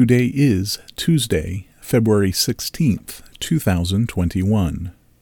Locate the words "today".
0.00-0.32